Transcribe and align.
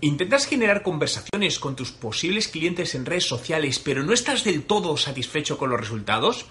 ¿Intentas 0.00 0.46
generar 0.46 0.84
conversaciones 0.84 1.58
con 1.58 1.74
tus 1.74 1.90
posibles 1.90 2.46
clientes 2.46 2.94
en 2.94 3.04
redes 3.04 3.26
sociales, 3.26 3.80
pero 3.80 4.04
no 4.04 4.12
estás 4.12 4.44
del 4.44 4.62
todo 4.62 4.96
satisfecho 4.96 5.58
con 5.58 5.70
los 5.70 5.80
resultados? 5.80 6.46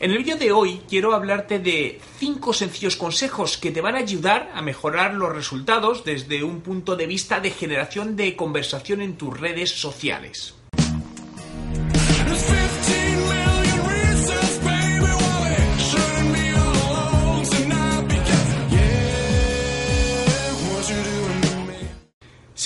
En 0.00 0.10
el 0.10 0.18
vídeo 0.18 0.36
de 0.36 0.50
hoy 0.50 0.80
quiero 0.88 1.14
hablarte 1.14 1.60
de 1.60 2.00
5 2.18 2.52
sencillos 2.52 2.96
consejos 2.96 3.56
que 3.56 3.70
te 3.70 3.80
van 3.80 3.94
a 3.94 4.00
ayudar 4.00 4.50
a 4.52 4.62
mejorar 4.62 5.14
los 5.14 5.32
resultados 5.32 6.04
desde 6.04 6.42
un 6.42 6.60
punto 6.60 6.96
de 6.96 7.06
vista 7.06 7.38
de 7.38 7.52
generación 7.52 8.16
de 8.16 8.34
conversación 8.34 9.00
en 9.00 9.16
tus 9.16 9.38
redes 9.38 9.70
sociales. 9.70 10.57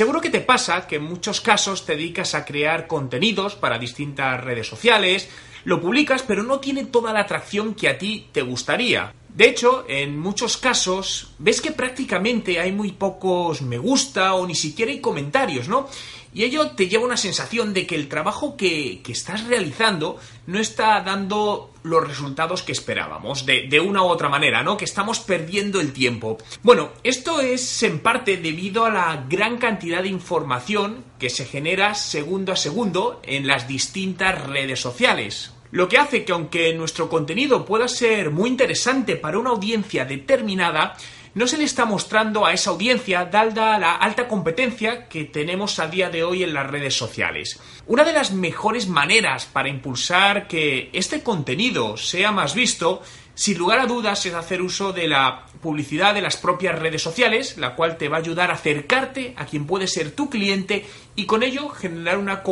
Seguro 0.03 0.21
que 0.21 0.31
te 0.31 0.41
pasa 0.41 0.89
que 0.89 0.97
en 0.97 1.05
muchos 1.05 1.41
casos 1.41 1.87
te 1.87 1.95
dedicas 1.95 2.35
a 2.35 2.45
crear 2.45 2.89
contenidos 2.89 3.55
para 3.55 3.79
distintas 3.79 4.43
redes 4.43 4.67
sociales, 4.67 5.29
lo 5.63 5.81
publicas 5.81 6.25
pero 6.25 6.43
no 6.43 6.59
tiene 6.59 6.87
toda 6.87 7.13
la 7.13 7.21
atracción 7.21 7.73
que 7.77 7.89
a 7.89 7.99
ti 7.99 8.27
te 8.33 8.43
gustaría. 8.43 9.15
De 9.35 9.49
hecho, 9.49 9.87
en 9.89 10.19
muchos 10.19 10.59
casos 10.59 11.33
ves 11.39 11.61
que 11.61 11.73
prácticamente 11.73 12.61
hay 12.61 12.73
muy 12.73 12.93
pocos 12.93 13.63
me 13.63 13.79
gusta 13.79 14.35
o 14.35 14.47
ni 14.47 14.55
siquiera 14.55 14.93
hay 14.93 15.01
comentarios, 15.01 15.69
¿no? 15.69 15.89
Y 16.35 16.45
ello 16.45 16.71
te 16.71 16.89
lleva 16.89 17.05
una 17.05 17.17
sensación 17.19 17.75
de 17.75 17.87
que 17.87 17.95
el 17.95 18.09
trabajo 18.09 18.57
que, 18.57 19.03
estás 19.07 19.47
realizando 19.47 20.19
no 20.47 20.59
está 20.59 21.01
dando 21.03 21.71
los 21.83 22.07
resultados 22.07 22.63
que 22.63 22.73
esperábamos, 22.73 23.45
de, 23.45 23.81
una 23.81 24.03
u 24.03 24.07
otra 24.07 24.31
manera, 24.31 24.63
¿no? 24.63 24.79
Que 24.79 24.87
estamos 24.87 25.21
perdiendo 25.21 25.81
el 25.81 25.93
tiempo. 25.93 26.39
Bueno, 26.63 26.93
esto 27.03 27.41
es 27.41 27.83
en 27.83 28.01
parte 28.01 28.39
debido 28.39 28.87
a 28.87 28.91
la 28.91 29.27
gran 29.29 29.59
cantidad 29.59 30.03
de 30.03 30.09
información 30.09 31.05
que 31.19 31.29
se 31.29 31.45
genera 31.45 31.95
segundo 31.95 32.53
a 32.53 32.57
segundo 32.57 33.21
en 33.25 33.47
las 33.47 33.69
distintas 33.69 34.47
redes 34.47 34.81
sociales. 34.81 35.53
Lo 35.73 35.89
que 35.89 35.97
hace 35.97 36.23
que 36.23 36.33
aunque 36.33 36.75
nuestro 36.75 37.09
contenido 37.09 37.65
pueda 37.65 37.89
ser 37.89 38.31
muy 38.31 38.51
interesante 38.51 39.17
para 39.17 39.39
una 39.39 39.51
audiencia 39.51 40.05
determinada, 40.05 40.99
no 41.35 41.47
se 41.47 41.57
le 41.57 41.65
está 41.65 41.85
mostrando 41.85 42.45
a 42.45 42.53
esa 42.53 42.71
audiencia 42.71 43.25
dada 43.25 43.79
la 43.79 43.95
alta 43.97 44.29
competencia 44.29 45.09
que 45.09 45.25
tenemos 45.25 45.79
a 45.79 45.89
día 45.89 46.11
de 46.11 46.25
hoy 46.25 46.43
en 46.43 46.53
las 46.53 46.71
redes 46.71 46.95
sociales. 46.95 47.59
Una 47.87 48.05
de 48.05 48.13
las 48.13 48.33
mejores 48.33 48.87
maneras 48.89 49.47
para 49.47 49.69
impulsar 49.69 50.47
que 50.47 50.91
este 50.93 51.23
contenido 51.23 51.97
sea 51.97 52.33
más 52.33 52.55
visto 52.55 53.03
sin 53.35 53.57
lugar 53.57 53.81
a 53.81 53.87
dudas 53.87 54.27
es 54.27 54.35
hacer 54.35 54.61
uso 54.61 54.93
de 54.93 55.09
la 55.09 55.47
publicidad 55.63 56.13
de 56.13 56.21
las 56.21 56.37
propias 56.37 56.79
redes 56.79 57.03
sociales, 57.03 57.57
la 57.57 57.75
cual 57.77 57.97
te 57.97 58.09
va 58.09 58.19
a 58.19 58.21
ayudar 58.21 58.51
a 58.51 58.55
acercarte 58.55 59.35
a 59.39 59.47
quien 59.47 59.67
puede 59.67 59.87
ser 59.87 60.11
tu 60.11 60.29
cliente 60.29 60.85
y 61.17 61.25
con 61.25 61.43
ello 61.43 61.71
generar 61.71 62.19
una, 62.19 62.43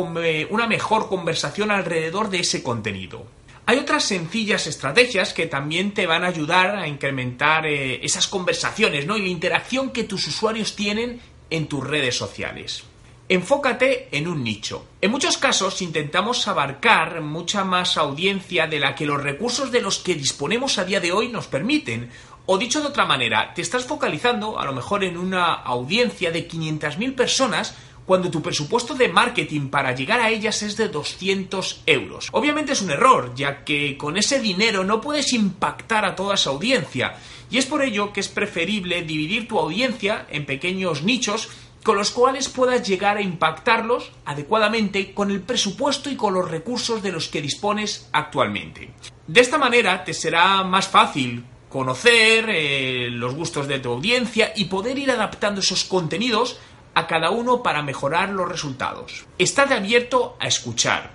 una 0.49 0.67
mejor 0.67 1.07
conversación 1.07 1.69
alrededor 1.69 2.29
de 2.29 2.39
ese 2.39 2.63
contenido. 2.63 3.27
Hay 3.71 3.79
otras 3.79 4.03
sencillas 4.03 4.67
estrategias 4.67 5.33
que 5.33 5.45
también 5.45 5.93
te 5.93 6.05
van 6.05 6.25
a 6.25 6.27
ayudar 6.27 6.75
a 6.75 6.89
incrementar 6.89 7.65
eh, 7.65 8.03
esas 8.03 8.27
conversaciones 8.27 9.07
¿no? 9.07 9.15
y 9.15 9.21
la 9.21 9.29
interacción 9.29 9.91
que 9.91 10.03
tus 10.03 10.27
usuarios 10.27 10.75
tienen 10.75 11.21
en 11.49 11.67
tus 11.67 11.81
redes 11.87 12.17
sociales. 12.17 12.83
Enfócate 13.29 14.09
en 14.11 14.27
un 14.27 14.43
nicho. 14.43 14.87
En 14.99 15.09
muchos 15.09 15.37
casos 15.37 15.81
intentamos 15.81 16.49
abarcar 16.49 17.21
mucha 17.21 17.63
más 17.63 17.95
audiencia 17.95 18.67
de 18.67 18.81
la 18.81 18.93
que 18.93 19.05
los 19.05 19.23
recursos 19.23 19.71
de 19.71 19.79
los 19.79 19.99
que 19.99 20.15
disponemos 20.15 20.77
a 20.77 20.83
día 20.83 20.99
de 20.99 21.13
hoy 21.13 21.29
nos 21.29 21.47
permiten. 21.47 22.09
O 22.47 22.57
dicho 22.57 22.81
de 22.81 22.87
otra 22.87 23.05
manera, 23.05 23.53
te 23.53 23.61
estás 23.61 23.85
focalizando 23.85 24.59
a 24.59 24.65
lo 24.65 24.73
mejor 24.73 25.05
en 25.05 25.17
una 25.17 25.53
audiencia 25.53 26.29
de 26.29 26.45
500.000 26.45 27.15
personas 27.15 27.77
cuando 28.11 28.29
tu 28.29 28.41
presupuesto 28.41 28.93
de 28.93 29.07
marketing 29.07 29.69
para 29.69 29.95
llegar 29.95 30.19
a 30.19 30.29
ellas 30.29 30.63
es 30.63 30.75
de 30.75 30.89
200 30.89 31.83
euros. 31.85 32.27
Obviamente 32.33 32.73
es 32.73 32.81
un 32.81 32.91
error, 32.91 33.33
ya 33.35 33.63
que 33.63 33.95
con 33.97 34.17
ese 34.17 34.41
dinero 34.41 34.83
no 34.83 34.99
puedes 34.99 35.31
impactar 35.31 36.03
a 36.03 36.13
toda 36.13 36.35
esa 36.35 36.49
audiencia, 36.49 37.13
y 37.49 37.57
es 37.57 37.65
por 37.65 37.81
ello 37.81 38.11
que 38.11 38.19
es 38.19 38.27
preferible 38.27 39.03
dividir 39.03 39.47
tu 39.47 39.57
audiencia 39.57 40.27
en 40.29 40.45
pequeños 40.45 41.03
nichos 41.03 41.47
con 41.83 41.95
los 41.95 42.11
cuales 42.11 42.49
puedas 42.49 42.85
llegar 42.85 43.15
a 43.15 43.21
impactarlos 43.21 44.11
adecuadamente 44.25 45.13
con 45.13 45.31
el 45.31 45.39
presupuesto 45.39 46.09
y 46.09 46.17
con 46.17 46.33
los 46.33 46.51
recursos 46.51 47.01
de 47.01 47.13
los 47.13 47.29
que 47.29 47.41
dispones 47.41 48.09
actualmente. 48.11 48.91
De 49.25 49.39
esta 49.39 49.57
manera 49.57 50.03
te 50.03 50.13
será 50.13 50.65
más 50.65 50.89
fácil 50.89 51.45
conocer 51.69 52.49
eh, 52.49 53.07
los 53.09 53.33
gustos 53.33 53.69
de 53.69 53.79
tu 53.79 53.93
audiencia 53.93 54.51
y 54.53 54.65
poder 54.65 54.99
ir 54.99 55.11
adaptando 55.11 55.61
esos 55.61 55.85
contenidos 55.85 56.59
a 56.93 57.07
cada 57.07 57.29
uno 57.31 57.63
para 57.63 57.81
mejorar 57.81 58.29
los 58.29 58.47
resultados. 58.47 59.25
Estate 59.37 59.73
abierto 59.73 60.35
a 60.39 60.47
escuchar. 60.47 61.11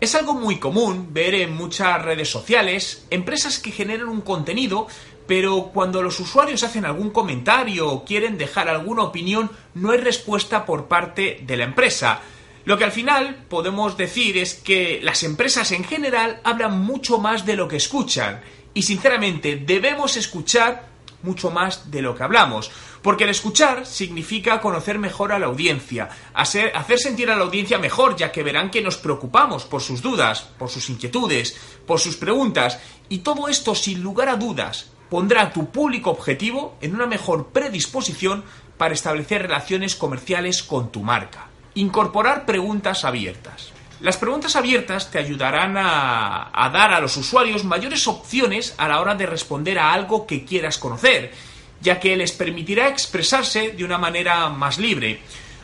Es 0.00 0.14
algo 0.14 0.32
muy 0.32 0.58
común 0.58 1.08
ver 1.12 1.34
en 1.34 1.54
muchas 1.54 2.02
redes 2.02 2.30
sociales 2.30 3.06
empresas 3.10 3.58
que 3.58 3.70
generan 3.70 4.08
un 4.08 4.22
contenido, 4.22 4.86
pero 5.26 5.70
cuando 5.74 6.02
los 6.02 6.18
usuarios 6.18 6.62
hacen 6.62 6.86
algún 6.86 7.10
comentario 7.10 7.88
o 7.88 8.04
quieren 8.04 8.38
dejar 8.38 8.68
alguna 8.68 9.02
opinión, 9.02 9.50
no 9.74 9.90
hay 9.90 9.98
respuesta 9.98 10.64
por 10.64 10.88
parte 10.88 11.40
de 11.46 11.56
la 11.56 11.64
empresa. 11.64 12.22
Lo 12.64 12.78
que 12.78 12.84
al 12.84 12.92
final 12.92 13.44
podemos 13.48 13.96
decir 13.96 14.38
es 14.38 14.54
que 14.54 15.00
las 15.02 15.22
empresas 15.22 15.70
en 15.72 15.84
general 15.84 16.40
hablan 16.44 16.80
mucho 16.80 17.18
más 17.18 17.44
de 17.44 17.56
lo 17.56 17.68
que 17.68 17.76
escuchan 17.76 18.40
y 18.74 18.82
sinceramente 18.82 19.56
debemos 19.56 20.16
escuchar 20.16 20.88
mucho 21.22 21.50
más 21.50 21.90
de 21.90 22.02
lo 22.02 22.14
que 22.14 22.22
hablamos. 22.22 22.70
Porque 23.02 23.24
el 23.24 23.30
escuchar 23.30 23.86
significa 23.86 24.60
conocer 24.60 24.98
mejor 24.98 25.32
a 25.32 25.38
la 25.38 25.46
audiencia, 25.46 26.10
hacer, 26.34 26.72
sentir 26.98 27.30
a 27.30 27.36
la 27.36 27.44
audiencia 27.44 27.78
mejor, 27.78 28.16
ya 28.16 28.30
que 28.30 28.42
verán 28.42 28.70
que 28.70 28.82
nos 28.82 28.98
preocupamos 28.98 29.64
por 29.64 29.80
sus 29.80 30.02
dudas, 30.02 30.42
por 30.58 30.68
sus 30.68 30.90
inquietudes, 30.90 31.56
por 31.86 31.98
sus 31.98 32.16
preguntas, 32.16 32.78
y 33.08 33.18
todo 33.18 33.48
esto, 33.48 33.74
sin 33.74 34.02
lugar 34.02 34.28
a 34.28 34.36
dudas, 34.36 34.90
pondrá 35.08 35.42
a 35.42 35.52
tu 35.52 35.70
público 35.70 36.10
objetivo 36.10 36.76
en 36.80 36.94
una 36.94 37.06
mejor 37.06 37.48
predisposición 37.48 38.44
para 38.76 38.94
establecer 38.94 39.42
relaciones 39.42 39.96
comerciales 39.96 40.62
con 40.62 40.92
tu 40.92 41.02
marca. 41.02 41.48
Incorporar 41.74 42.44
preguntas 42.44 43.04
abiertas. 43.04 43.72
Las 44.00 44.16
preguntas 44.16 44.56
abiertas 44.56 45.10
te 45.10 45.18
ayudarán 45.18 45.76
a, 45.76 46.70
dar 46.72 46.94
a 46.94 47.00
los 47.00 47.18
usuarios 47.18 47.64
mayores 47.64 48.08
opciones 48.08 48.74
a 48.78 48.88
la 48.88 48.98
hora 48.98 49.14
de 49.14 49.26
responder 49.26 49.78
a 49.78 49.92
algo 49.92 50.26
que 50.26 50.46
quieras 50.46 50.78
conocer, 50.78 51.34
ya 51.80 52.00
que 52.00 52.16
les 52.16 52.32
permitirá 52.32 52.88
expresarse 52.88 53.72
de 53.72 53.84
una 53.84 53.98
manera 53.98 54.48
más 54.48 54.78
libre. 54.78 55.20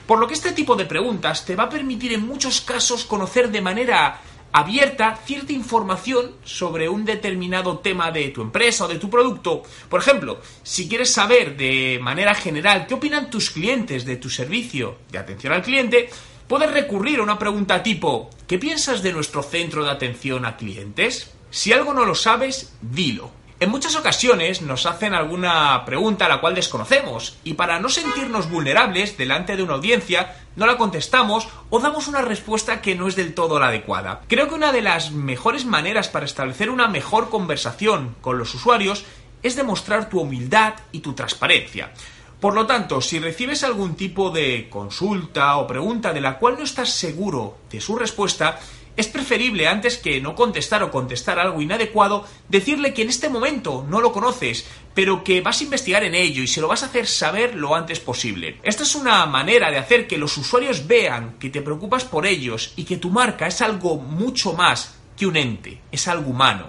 Por 0.07 0.19
lo 0.19 0.27
que 0.27 0.35
este 0.35 0.53
tipo 0.53 0.77
de 0.77 0.87
preguntas 0.87 1.45
te 1.45 1.57
va 1.57 1.65
a 1.65 1.69
permitir 1.69 2.13
en 2.13 2.27
muchos 2.27 2.61
casos 2.61 3.05
conocer 3.05 3.51
de 3.51 3.61
manera 3.61 4.21
abierta 4.53 5.19
cierta 5.25 5.53
información 5.53 6.37
sobre 6.45 6.89
un 6.89 7.05
determinado 7.05 7.79
tema 7.79 8.11
de 8.11 8.29
tu 8.29 8.41
empresa 8.41 8.85
o 8.85 8.89
de 8.89 8.99
tu 8.99 9.11
producto. 9.11 9.63
Por 9.89 10.01
ejemplo, 10.01 10.41
si 10.63 10.89
quieres 10.89 11.13
saber 11.13 11.57
de 11.57 11.99
manera 12.01 12.35
general 12.35 12.87
qué 12.87 12.95
opinan 12.95 13.29
tus 13.29 13.51
clientes 13.51 14.05
de 14.05 14.17
tu 14.17 14.31
servicio 14.31 14.99
de 15.11 15.19
atención 15.19 15.53
al 15.53 15.63
cliente, 15.63 16.09
Puedes 16.49 16.71
recurrir 16.71 17.19
a 17.19 17.25
una 17.25 17.41
pregunta 17.41 17.83
tipo 17.83 18.31
¿qué 18.47 18.59
piensas 18.59 19.03
de 19.03 19.13
nuestro 19.13 19.43
centro 19.43 19.85
de 19.85 19.91
atención 19.91 20.45
a 20.45 20.57
clientes? 20.57 21.33
Si 21.51 21.73
algo 21.73 21.93
no 21.93 22.05
lo 22.05 22.15
sabes, 22.15 22.73
dilo. 22.81 23.33
En 23.59 23.71
muchas 23.71 23.97
ocasiones 23.97 24.61
nos 24.61 24.85
hacen 24.85 25.15
alguna 25.15 25.83
pregunta 25.87 26.27
a 26.27 26.29
la 26.29 26.43
cual 26.43 26.55
desconocemos 26.55 27.39
y 27.43 27.55
para 27.55 27.81
no 27.81 27.89
sentirnos 27.89 28.51
vulnerables 28.51 29.17
delante 29.17 29.57
de 29.57 29.63
una 29.63 29.75
audiencia 29.75 30.37
no 30.57 30.67
la 30.67 30.77
contestamos 30.77 31.49
o 31.71 31.81
damos 31.81 32.07
una 32.07 32.21
respuesta 32.21 32.83
que 32.83 32.95
no 32.95 33.09
es 33.09 33.17
del 33.17 33.33
todo 33.33 33.59
la 33.59 33.69
adecuada. 33.69 34.21
Creo 34.29 34.49
que 34.49 34.57
una 34.57 34.73
de 34.73 34.83
las 34.83 35.11
mejores 35.11 35.65
maneras 35.65 36.09
para 36.09 36.27
establecer 36.27 36.69
una 36.69 36.89
mejor 36.89 37.31
conversación 37.31 38.15
con 38.21 38.37
los 38.37 38.55
usuarios 38.55 39.07
es 39.43 39.57
demostrar 39.57 40.11
tu 40.11 40.21
humildad 40.21 40.75
y 40.93 41.01
tu 41.01 41.15
transparencia. 41.15 41.93
Por 42.41 42.55
lo 42.55 42.67
tanto, 42.67 43.01
si 43.01 43.19
recibes 43.19 43.65
algún 43.65 43.95
tipo 43.95 44.29
de 44.29 44.69
consulta 44.69 45.57
o 45.57 45.67
pregunta 45.67 46.13
de 46.13 46.21
la 46.21 46.39
cual 46.39 46.57
no 46.59 46.65
estás 46.65 46.91
seguro 46.91 47.57
de 47.71 47.81
su 47.81 47.97
respuesta, 47.97 48.59
es 48.97 49.09
preferible 49.09 49.69
antes 49.69 49.99
que 49.99 50.21
no 50.21 50.35
contestar 50.35 50.83
o 50.83 50.91
contestar 50.91 51.39
algo 51.39 51.61
inadecuado, 51.61 52.27
decirle 52.49 52.95
que 52.95 53.03
en 53.03 53.11
este 53.11 53.29
momento 53.29 53.85
no 53.89 54.01
lo 54.01 54.13
conoces, 54.13 54.67
pero 54.95 55.23
que 55.23 55.43
vas 55.43 55.61
a 55.61 55.65
investigar 55.65 56.03
en 56.05 56.15
ello 56.15 56.43
y 56.43 56.47
se 56.47 56.61
lo 56.61 56.69
vas 56.69 56.83
a 56.83 56.87
hacer 56.87 57.07
saber 57.07 57.55
lo 57.55 57.75
antes 57.75 58.01
posible. 58.01 58.59
Esta 58.63 58.85
es 58.85 58.95
una 58.95 59.27
manera 59.27 59.71
de 59.71 59.79
hacer 59.79 60.07
que 60.07 60.19
los 60.19 60.37
usuarios 60.39 60.87
vean 60.87 61.37
que 61.39 61.51
te 61.51 61.63
preocupas 61.63 62.05
por 62.05 62.27
ellos 62.27 62.73
y 62.77 62.85
que 62.85 62.97
tu 62.97 63.11
marca 63.11 63.47
es 63.47 63.61
algo 63.61 63.97
mucho 63.97 64.55
más 64.55 64.97
que 65.17 65.27
un 65.27 65.37
ente, 65.37 65.81
es 65.93 66.09
algo 66.09 66.31
humano. 66.31 66.69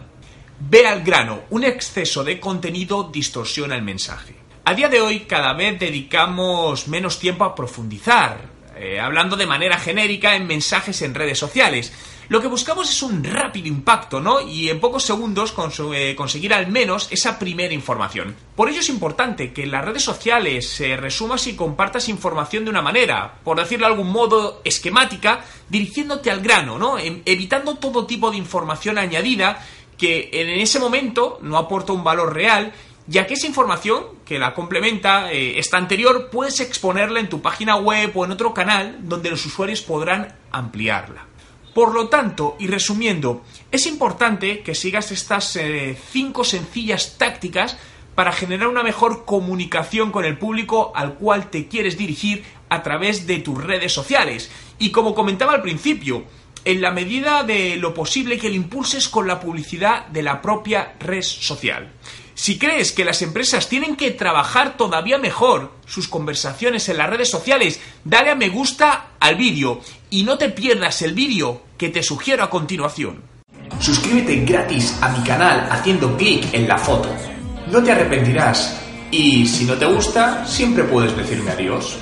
Ve 0.60 0.88
al 0.88 1.04
grano, 1.04 1.44
un 1.52 1.64
exceso 1.64 2.24
de 2.24 2.40
contenido 2.40 3.10
distorsiona 3.14 3.76
el 3.76 3.84
mensaje. 3.84 4.36
A 4.66 4.74
día 4.74 4.90
de 4.90 5.00
hoy 5.00 5.22
cada 5.22 5.54
vez 5.54 5.80
dedicamos 5.80 6.90
menos 6.90 7.20
tiempo 7.20 7.46
a 7.46 7.56
profundizar 7.56 8.56
eh, 8.80 9.00
hablando 9.00 9.36
de 9.36 9.46
manera 9.46 9.78
genérica 9.78 10.36
en 10.36 10.48
mensajes 10.48 11.02
en 11.02 11.16
redes 11.16 11.38
sociales. 11.38 11.94
Lo 12.30 12.42
que 12.42 12.48
buscamos 12.48 12.90
es 12.90 13.02
un 13.04 13.24
rápido 13.24 13.68
impacto, 13.68 14.20
¿no? 14.20 14.42
Y 14.42 14.70
en 14.70 14.82
pocos 14.82 15.04
segundos 15.04 15.54
eh, 15.94 16.14
conseguir 16.16 16.54
al 16.54 16.68
menos 16.68 17.08
esa 17.10 17.40
primera 17.40 17.74
información. 17.74 18.36
Por 18.56 18.70
ello 18.70 18.82
es 18.82 18.90
importante 18.90 19.54
que 19.54 19.64
en 19.64 19.72
las 19.72 19.86
redes 19.86 20.04
sociales 20.04 20.68
se 20.70 20.98
resumas 20.98 21.48
y 21.48 21.56
compartas 21.56 22.10
información 22.10 22.66
de 22.66 22.72
una 22.72 22.82
manera, 22.82 23.36
por 23.46 23.58
decirlo 23.58 23.88
de 23.88 23.94
algún 23.94 24.12
modo, 24.12 24.62
esquemática, 24.66 25.46
dirigiéndote 25.70 26.30
al 26.30 26.42
grano, 26.42 26.78
¿no? 26.78 27.00
Em, 27.00 27.22
evitando 27.26 27.76
todo 27.76 28.06
tipo 28.06 28.30
de 28.30 28.38
información 28.38 28.98
añadida 28.98 29.66
que 29.98 30.30
en 30.32 30.50
ese 30.60 30.80
momento 30.80 31.40
no 31.42 31.58
aporta 31.58 31.94
un 31.94 32.04
valor 32.04 32.34
real 32.34 32.74
ya 33.07 33.25
que 33.25 33.36
esa 33.36 33.48
información 33.48 34.04
que 34.25 34.38
la 34.38 34.54
complementa 34.54 35.31
eh, 35.31 35.57
esta 35.57 35.77
anterior 35.77 36.30
puedes 36.30 36.59
exponerla 36.59 37.19
en 37.19 37.30
tu 37.30 37.42
página 37.42 37.77
web 37.77 38.12
o 38.15 38.25
en 38.25 38.31
otro 38.31 38.54
canal 38.54 39.00
donde 39.01 39.30
los 39.30 39.45
usuarios 39.45 39.81
podrán 39.81 40.36
ampliarla. 40.51 41.25
Por 41.74 41.94
lo 41.94 42.09
tanto, 42.09 42.56
y 42.59 42.68
resumiendo, 42.68 43.44
es 43.71 43.86
importante 43.86 44.62
que 44.62 44.75
sigas 44.75 45.12
estas 45.12 45.56
eh, 45.56 45.98
cinco 46.12 46.44
sencillas 46.44 47.18
tácticas 47.18 47.77
para 48.15 48.31
generar 48.31 48.68
una 48.68 48.81
mejor 48.81 49.25
comunicación 49.25 50.12
con 50.12 50.25
el 50.25 50.39
público 50.39 50.92
al 50.95 51.13
cual 51.13 51.51
te 51.51 51.68
quieres 51.68 51.98
dirigir 51.98 52.44
a 52.68 52.81
través 52.81 53.27
de 53.27 53.38
tus 53.38 53.63
redes 53.63 53.94
sociales. 53.94 54.50
Y 54.80 54.89
como 54.89 55.13
comentaba 55.13 55.54
al 55.54 55.62
principio, 55.62 56.25
en 56.65 56.81
la 56.81 56.92
medida 56.92 57.44
de 57.44 57.75
lo 57.75 57.94
posible 57.94 58.39
que 58.39 58.50
lo 58.50 58.56
impulses 58.56 59.07
con 59.07 59.27
la 59.27 59.39
publicidad 59.39 60.07
de 60.07 60.24
la 60.24 60.42
propia 60.42 60.95
red 61.00 61.21
social. 61.21 61.92
Si 62.38 62.60
crees 62.60 62.92
que 62.92 63.04
las 63.04 63.24
empresas 63.24 63.68
tienen 63.68 63.95
que 63.95 64.12
trabajar 64.12 64.78
todavía 64.78 65.18
mejor 65.18 65.72
sus 65.88 66.07
conversaciones 66.07 66.88
en 66.88 66.98
las 66.98 67.10
redes 67.10 67.31
sociales, 67.31 67.80
dale 68.06 68.30
a 68.30 68.36
me 68.36 68.50
gusta 68.50 69.07
al 69.19 69.36
vídeo 69.36 69.81
y 70.12 70.24
no 70.24 70.38
te 70.38 70.50
pierdas 70.50 71.01
el 71.01 71.16
vídeo 71.16 71.63
que 71.80 71.89
te 71.89 72.04
sugiero 72.04 72.44
a 72.44 72.51
continuación. 72.51 73.24
Suscríbete 73.80 74.45
gratis 74.45 74.95
a 75.01 75.10
mi 75.10 75.24
canal 75.25 75.68
haciendo 75.72 76.16
clic 76.16 76.54
en 76.54 76.68
la 76.68 76.78
foto. 76.78 77.10
No 77.72 77.81
te 77.81 77.92
arrepentirás 77.92 78.81
y 79.10 79.48
si 79.48 79.66
no 79.66 79.74
te 79.74 79.88
gusta, 79.88 80.45
siempre 80.45 80.83
puedes 80.83 81.18
decirme 81.18 81.50
adiós. 81.50 81.98